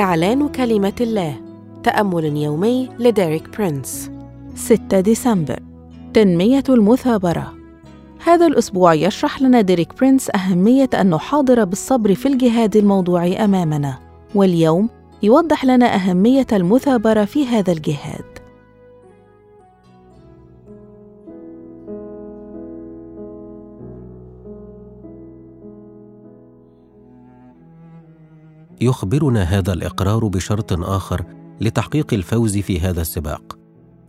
[0.00, 1.40] إعلان كلمة الله.
[1.82, 4.10] تأمل يومي لديريك برينس.
[4.54, 5.60] 6 ديسمبر.
[6.14, 7.54] تنمية المثابرة.
[8.24, 13.98] هذا الأسبوع يشرح لنا ديريك برينس أهمية أن نحاضر بالصبر في الجهاد الموضوع أمامنا.
[14.34, 14.88] واليوم
[15.22, 18.39] يوضح لنا أهمية المثابرة في هذا الجهاد.
[28.80, 31.24] يخبرنا هذا الإقرار بشرط آخر
[31.60, 33.58] لتحقيق الفوز في هذا السباق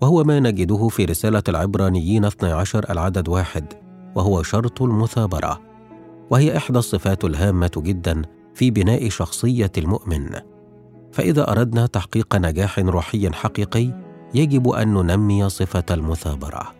[0.01, 3.73] وهو ما نجده في رسالة العبرانيين 12 العدد واحد
[4.15, 5.61] وهو شرط المثابرة
[6.29, 8.21] وهي إحدى الصفات الهامة جدا
[8.53, 10.29] في بناء شخصية المؤمن.
[11.11, 13.89] فإذا أردنا تحقيق نجاح روحي حقيقي
[14.33, 16.73] يجب أن ننمي صفة المثابرة.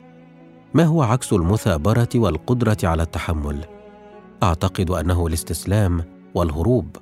[0.73, 3.65] ما هو عكس المثابرة والقدرة على التحمل؟
[4.43, 6.03] أعتقد أنه الاستسلام
[6.35, 6.97] والهروب.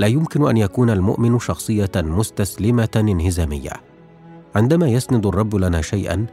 [0.00, 3.72] لا يمكن أن يكون المؤمن شخصية مستسلمة انهزامية.
[4.54, 6.26] عندما يسند الرب لنا شيئا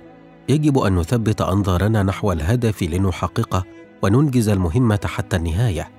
[0.49, 3.63] يجب أن نثبت أنظارنا نحو الهدف لنحققه
[4.01, 5.91] وننجز المهمة حتى النهاية.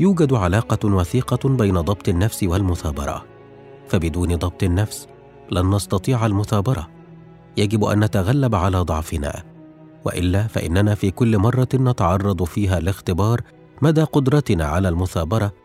[0.00, 3.24] يوجد علاقة وثيقة بين ضبط النفس والمثابرة.
[3.88, 5.08] فبدون ضبط النفس
[5.52, 6.88] لن نستطيع المثابرة.
[7.56, 9.42] يجب أن نتغلب على ضعفنا.
[10.04, 13.40] وإلا فإننا في كل مرة نتعرض فيها لاختبار
[13.82, 15.63] مدى قدرتنا على المثابرة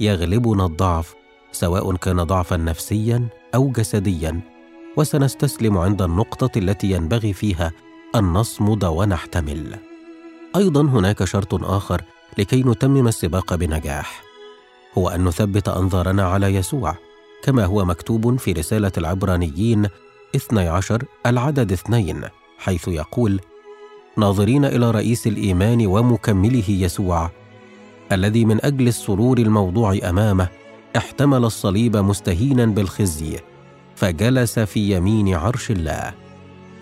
[0.00, 1.14] يغلبنا الضعف
[1.52, 4.40] سواء كان ضعفا نفسيا أو جسديا.
[4.96, 7.72] وسنستسلم عند النقطة التي ينبغي فيها
[8.16, 9.76] أن نصمد ونحتمل.
[10.56, 12.02] أيضا هناك شرط آخر
[12.38, 14.22] لكي نتمم السباق بنجاح.
[14.98, 16.96] هو أن نثبت أنظارنا على يسوع
[17.42, 19.88] كما هو مكتوب في رسالة العبرانيين
[20.36, 22.22] 12 العدد اثنين
[22.58, 23.40] حيث يقول
[24.16, 27.30] ناظرين إلى رئيس الإيمان ومكمله يسوع
[28.12, 30.48] الذي من أجل السرور الموضوع أمامه
[30.96, 33.38] احتمل الصليب مستهينا بالخزي
[33.96, 36.14] فجلس في يمين عرش الله.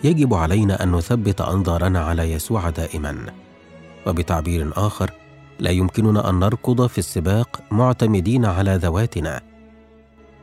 [0.03, 3.17] يجب علينا أن نثبت أنظارنا على يسوع دائما.
[4.07, 5.11] وبتعبير آخر
[5.59, 9.41] لا يمكننا أن نركض في السباق معتمدين على ذواتنا.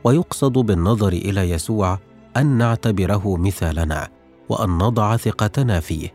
[0.03, 1.99] ويقصد بالنظر إلى يسوع
[2.37, 4.07] أن نعتبره مثالنا
[4.49, 6.13] وأن نضع ثقتنا فيه.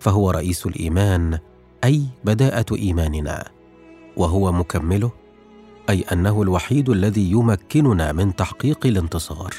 [0.00, 1.38] فهو رئيس الإيمان
[1.84, 3.59] أي بداءة إيماننا.
[4.16, 5.10] وهو مكمله
[5.90, 9.54] أي أنه الوحيد الذي يمكننا من تحقيق الانتصار.